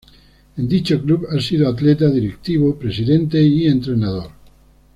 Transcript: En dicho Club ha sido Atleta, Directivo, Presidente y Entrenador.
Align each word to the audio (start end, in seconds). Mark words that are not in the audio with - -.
En 0.57 0.67
dicho 0.67 0.99
Club 0.99 1.27
ha 1.29 1.39
sido 1.39 1.69
Atleta, 1.69 2.09
Directivo, 2.09 2.73
Presidente 2.75 3.39
y 3.39 3.67
Entrenador. 3.67 4.31